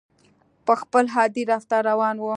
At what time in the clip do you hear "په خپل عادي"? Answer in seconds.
0.65-1.43